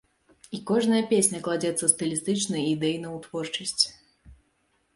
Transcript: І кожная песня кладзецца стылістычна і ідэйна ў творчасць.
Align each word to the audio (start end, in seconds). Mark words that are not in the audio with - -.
І 0.57 0.59
кожная 0.69 1.01
песня 1.11 1.41
кладзецца 1.49 1.91
стылістычна 1.93 2.57
і 2.63 2.73
ідэйна 2.75 3.07
ў 3.15 3.17
творчасць. 3.25 3.83